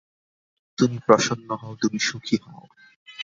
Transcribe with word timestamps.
তুমি 0.77 0.97
প্রসন্ন 0.99 1.49
হও, 1.55 1.73
তুমি 1.75 1.99
সুখী 1.99 2.37
হও। 2.43 2.63